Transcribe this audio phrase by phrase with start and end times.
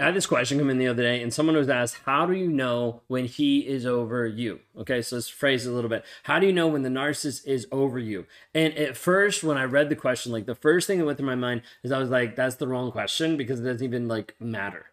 [0.00, 2.32] I had this question come in the other day, and someone was asked, How do
[2.32, 4.58] you know when he is over you?
[4.76, 6.04] Okay, so let's phrase it a little bit.
[6.24, 8.26] How do you know when the narcissist is over you?
[8.52, 11.28] And at first, when I read the question, like the first thing that went through
[11.28, 14.34] my mind is I was like, That's the wrong question because it doesn't even like
[14.40, 14.86] matter.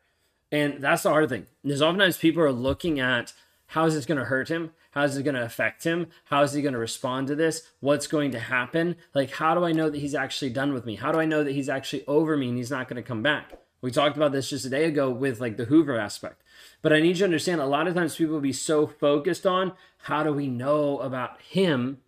[0.52, 1.47] And that's the hard thing.
[1.63, 3.33] There's oftentimes people are looking at
[3.68, 4.71] how is this going to hurt him?
[4.91, 6.07] How is it going to affect him?
[6.25, 7.63] How is he going to respond to this?
[7.79, 8.97] What's going to happen?
[9.15, 10.95] Like, how do I know that he's actually done with me?
[10.95, 13.23] How do I know that he's actually over me and he's not going to come
[13.23, 13.54] back?
[13.81, 16.44] We talked about this just a day ago with like the Hoover aspect.
[16.81, 19.45] But I need you to understand a lot of times people will be so focused
[19.45, 19.73] on
[20.04, 21.99] how do we know about him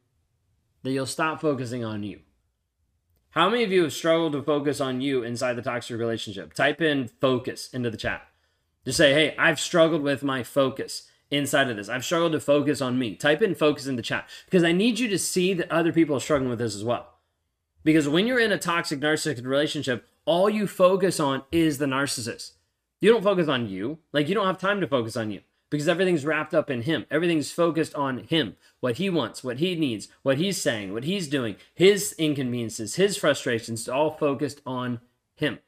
[0.84, 2.20] that you'll stop focusing on you.
[3.32, 6.54] How many of you have struggled to focus on you inside the toxic relationship?
[6.54, 8.28] Type in focus into the chat.
[8.86, 11.90] Just say, hey, I've struggled with my focus inside of this.
[11.90, 13.16] I've struggled to focus on me.
[13.16, 16.16] Type in focus in the chat because I need you to see that other people
[16.16, 17.14] are struggling with this as well.
[17.84, 22.52] Because when you're in a toxic narcissistic relationship, all you focus on is the narcissist.
[23.02, 24.00] You don't focus on you.
[24.14, 27.06] Like you don't have time to focus on you because everything's wrapped up in him.
[27.12, 31.28] Everything's focused on him, what he wants, what he needs, what he's saying, what he's
[31.28, 35.02] doing, his inconveniences, his frustrations, all focused on
[35.36, 35.60] him.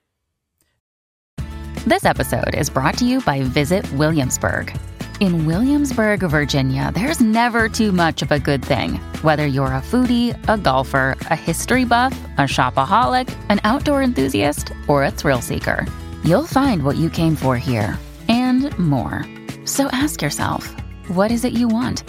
[1.85, 4.75] This episode is brought to you by Visit Williamsburg.
[5.21, 8.95] In Williamsburg, Virginia, there's never too much of a good thing.
[9.21, 15.05] Whether you're a foodie, a golfer, a history buff, a shopaholic, an outdoor enthusiast, or
[15.05, 15.85] a thrill seeker,
[16.25, 19.25] you'll find what you came for here and more.
[19.63, 20.75] So ask yourself,
[21.07, 22.03] what is it you want?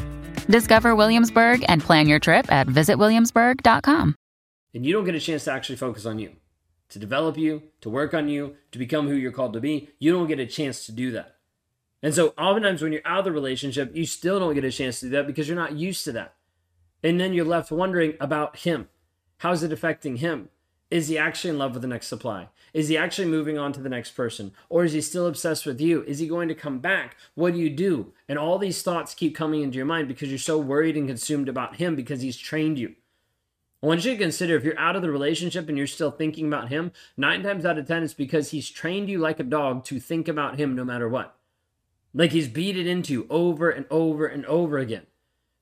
[0.49, 4.17] Discover Williamsburg and plan your trip at visitwilliamsburg.com.
[4.75, 6.33] And you don't get a chance to actually focus on you,
[6.89, 9.91] to develop you, to work on you, to become who you're called to be.
[10.01, 11.36] You don't get a chance to do that.
[12.07, 15.01] And so, oftentimes, when you're out of the relationship, you still don't get a chance
[15.01, 16.37] to do that because you're not used to that.
[17.03, 18.89] And then you're left wondering about him.
[19.39, 20.49] How's it affecting him?
[20.89, 22.49] Is he actually in love with the next supply?
[22.73, 24.53] Is he actually moving on to the next person?
[24.69, 26.05] Or is he still obsessed with you?
[26.05, 27.17] Is he going to come back?
[27.35, 28.13] What do you do?
[28.29, 31.49] And all these thoughts keep coming into your mind because you're so worried and consumed
[31.49, 32.95] about him because he's trained you.
[33.83, 36.47] I want you to consider if you're out of the relationship and you're still thinking
[36.47, 39.83] about him, nine times out of 10, it's because he's trained you like a dog
[39.87, 41.36] to think about him no matter what.
[42.17, 45.07] Like he's beat it into over and over and over again.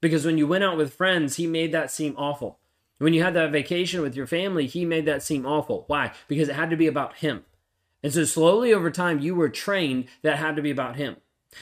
[0.01, 2.61] Because when you went out with friends, he made that seem awful.
[2.99, 5.85] When you had that vacation with your family, he made that seem awful.
[5.89, 6.13] Why?
[6.29, 7.45] Because it had to be about him.
[8.05, 11.17] And so slowly over time, you were trained that had to be about him.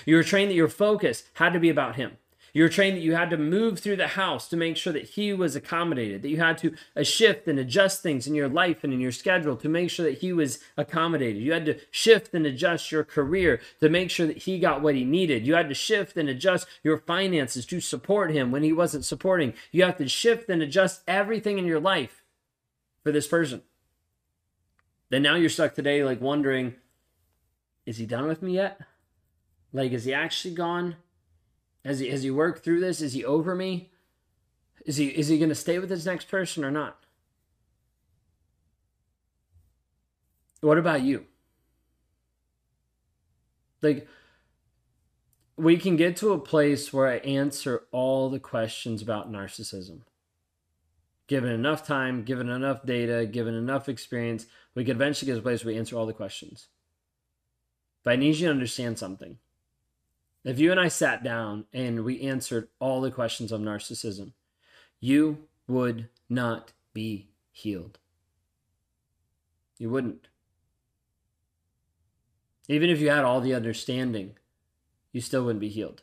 [0.05, 2.19] You were trained that your focus had to be about him.
[2.55, 5.11] You were trained that you had to move through the house to make sure that
[5.11, 8.85] he was accommodated, that you had to uh, shift and adjust things in your life
[8.85, 11.43] and in your schedule to make sure that he was accommodated.
[11.43, 14.95] You had to shift and adjust your career to make sure that he got what
[14.95, 15.47] he needed.
[15.47, 19.55] You had to shift and adjust your finances to support him when he wasn't supporting.
[19.71, 22.23] You have to shift and adjust everything in your life
[23.03, 23.63] for this person.
[25.09, 26.75] Then now you're stuck today, like wondering,
[27.87, 28.79] is he done with me yet?
[29.73, 30.97] Like, is he actually gone?
[31.85, 33.01] Has he has he worked through this?
[33.01, 33.91] Is he over me?
[34.87, 36.99] Is he is he going to stay with his next person or not?
[40.61, 41.27] What about you?
[43.81, 44.07] Like
[45.57, 50.01] we can get to a place where I answer all the questions about narcissism.
[51.27, 55.43] Given enough time, given enough data, given enough experience, we could eventually get to a
[55.43, 56.69] place where we answer all the questions.
[58.03, 59.39] But I need you to understand something.
[60.45, 64.33] If you and I sat down and we answered all the questions of narcissism,
[65.01, 67.99] you would not be healed.
[69.79, 70.29] You wouldn't.
[72.69, 74.37] Even if you had all the understanding,
[75.13, 76.03] you still wouldn't be healed.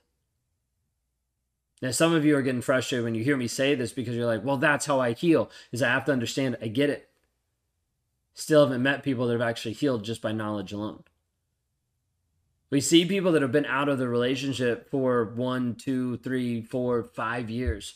[1.82, 4.26] Now, some of you are getting frustrated when you hear me say this because you're
[4.26, 7.10] like, well, that's how I heal, is I have to understand, I get it.
[8.34, 11.04] Still haven't met people that have actually healed just by knowledge alone.
[12.72, 17.04] We see people that have been out of the relationship for one, two, three, four,
[17.04, 17.96] five years.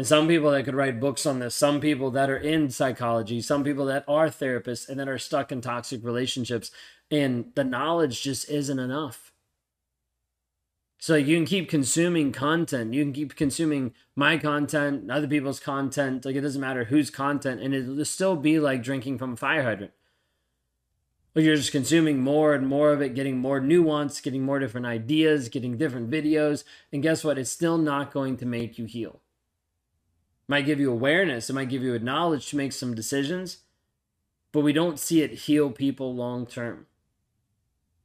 [0.00, 3.42] And some people that could write books on this, some people that are in psychology,
[3.42, 6.70] some people that are therapists and that are stuck in toxic relationships,
[7.10, 9.30] and the knowledge just isn't enough.
[10.96, 12.94] So you can keep consuming content.
[12.94, 16.24] You can keep consuming my content, other people's content.
[16.24, 19.64] Like it doesn't matter whose content, and it'll still be like drinking from a fire
[19.64, 19.92] hydrant.
[21.36, 24.86] Or you're just consuming more and more of it, getting more nuance, getting more different
[24.86, 26.64] ideas, getting different videos.
[26.90, 27.36] And guess what?
[27.36, 29.20] It's still not going to make you heal.
[30.50, 33.58] Might give you awareness, it might give you a knowledge to make some decisions,
[34.50, 36.86] but we don't see it heal people long term.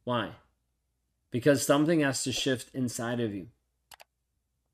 [0.04, 0.30] Why?
[1.32, 3.48] Because something has to shift inside of you.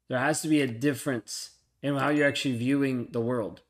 [0.09, 1.53] There has to be a difference
[1.83, 3.63] in how you're actually viewing the world.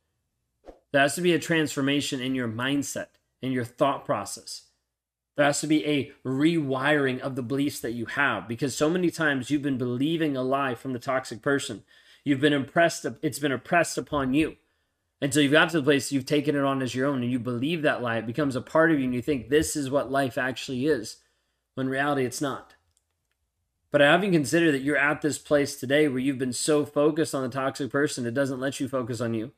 [0.91, 3.07] There has to be a transformation in your mindset,
[3.41, 4.63] in your thought process.
[5.37, 9.13] There has to be a rewiring of the beliefs that you have because so many
[9.13, 11.85] times you've been believing a lie from the toxic person.
[12.25, 14.57] You've been impressed, it's been impressed upon you.
[15.21, 17.31] And so you've got to the place you've taken it on as your own and
[17.31, 18.19] you believe that lie.
[18.19, 21.19] It becomes a part of you and you think this is what life actually is.
[21.75, 22.75] When reality, it's not.
[23.93, 27.43] But having considered that you're at this place today where you've been so focused on
[27.43, 29.53] the toxic person, it doesn't let you focus on you,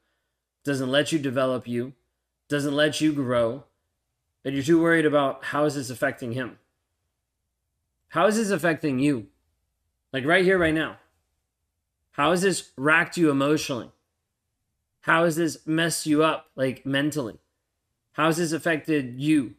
[0.64, 1.93] doesn't let you develop you,
[2.49, 3.64] doesn't let you grow,
[4.43, 6.58] that you're too worried about how is this affecting him?
[8.08, 9.28] How is this affecting you?
[10.12, 10.99] Like right here, right now.
[12.14, 13.90] How has this racked you emotionally?
[15.00, 17.38] How has this messed you up, like mentally?
[18.12, 19.55] How has this affected you?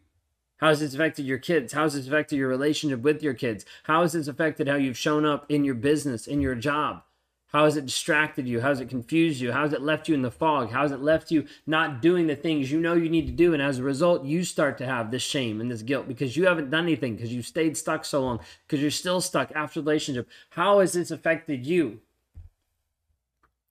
[0.58, 1.74] How has this affected your kids?
[1.74, 3.66] How has this affected your relationship with your kids?
[3.84, 7.04] How has this affected how you've shown up in your business, in your job?
[7.48, 8.62] How has it distracted you?
[8.62, 9.52] How has it confused you?
[9.52, 10.72] How has it left you in the fog?
[10.72, 13.54] How has it left you not doing the things you know you need to do?
[13.54, 16.46] And as a result, you start to have this shame and this guilt because you
[16.48, 19.86] haven't done anything, because you've stayed stuck so long, because you're still stuck after the
[19.86, 20.30] relationship.
[20.52, 22.00] How has this affected you?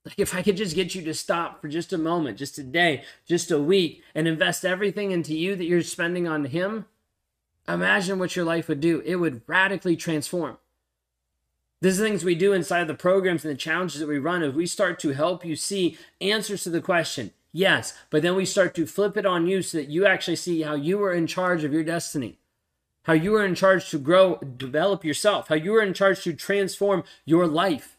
[0.05, 2.63] Like, if I could just get you to stop for just a moment, just a
[2.63, 6.87] day, just a week, and invest everything into you that you're spending on Him,
[7.67, 9.01] imagine what your life would do.
[9.07, 10.59] It would radically transform.
[11.81, 14.67] These things we do inside the programs and the challenges that we run If we
[14.67, 18.87] start to help you see answers to the question, yes, but then we start to
[18.87, 21.73] flip it on you so that you actually see how you are in charge of
[21.73, 22.39] your destiny,
[23.03, 26.33] how you are in charge to grow, develop yourself, how you are in charge to
[26.33, 27.99] transform your life.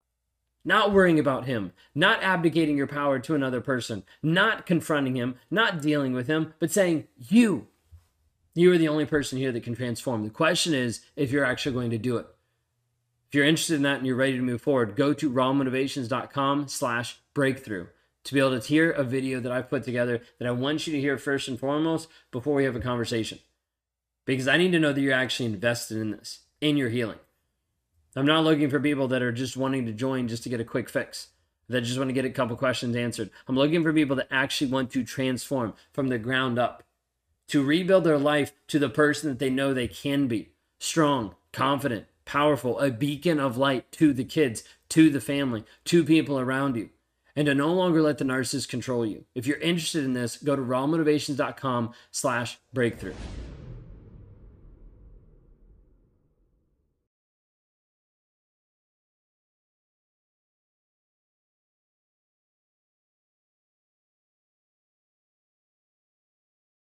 [0.63, 5.81] Not worrying about him, not abdicating your power to another person, not confronting him, not
[5.81, 7.67] dealing with him, but saying, you,
[8.53, 10.23] you are the only person here that can transform.
[10.23, 12.27] The question is if you're actually going to do it.
[13.29, 17.19] If you're interested in that and you're ready to move forward, go to rawmotivations.com slash
[17.33, 17.87] breakthrough
[18.25, 20.93] to be able to hear a video that I've put together that I want you
[20.93, 23.39] to hear first and foremost before we have a conversation.
[24.25, 27.17] Because I need to know that you're actually invested in this, in your healing.
[28.15, 30.65] I'm not looking for people that are just wanting to join just to get a
[30.65, 31.29] quick fix,
[31.69, 33.29] that just want to get a couple questions answered.
[33.47, 36.83] I'm looking for people that actually want to transform from the ground up
[37.47, 40.49] to rebuild their life to the person that they know they can be
[40.79, 46.39] strong, confident, powerful, a beacon of light to the kids, to the family, to people
[46.39, 46.89] around you,
[47.35, 49.25] and to no longer let the narcissist control you.
[49.35, 53.15] If you're interested in this, go to rawmotivations.com slash breakthrough.